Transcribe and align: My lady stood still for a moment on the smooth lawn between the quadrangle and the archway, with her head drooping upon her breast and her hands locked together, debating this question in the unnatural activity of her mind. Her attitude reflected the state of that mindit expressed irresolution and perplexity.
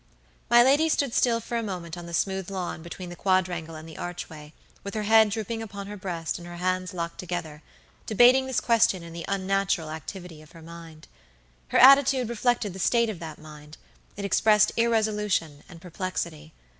My 0.49 0.63
lady 0.63 0.89
stood 0.89 1.13
still 1.13 1.39
for 1.39 1.57
a 1.57 1.61
moment 1.61 1.95
on 1.95 2.07
the 2.07 2.13
smooth 2.15 2.49
lawn 2.49 2.81
between 2.81 3.09
the 3.09 3.15
quadrangle 3.15 3.75
and 3.75 3.87
the 3.87 3.99
archway, 3.99 4.51
with 4.83 4.95
her 4.95 5.03
head 5.03 5.29
drooping 5.29 5.61
upon 5.61 5.85
her 5.85 5.95
breast 5.95 6.39
and 6.39 6.47
her 6.47 6.55
hands 6.55 6.91
locked 6.95 7.19
together, 7.19 7.61
debating 8.07 8.47
this 8.47 8.59
question 8.59 9.03
in 9.03 9.13
the 9.13 9.25
unnatural 9.27 9.91
activity 9.91 10.41
of 10.41 10.53
her 10.53 10.63
mind. 10.63 11.07
Her 11.67 11.77
attitude 11.77 12.29
reflected 12.29 12.73
the 12.73 12.79
state 12.79 13.11
of 13.11 13.19
that 13.19 13.37
mindit 13.37 13.77
expressed 14.17 14.71
irresolution 14.75 15.63
and 15.69 15.79
perplexity. 15.79 16.51